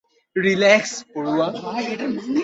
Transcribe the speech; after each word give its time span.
Relax, 0.35 0.91
পড়ুয়া। 1.13 1.47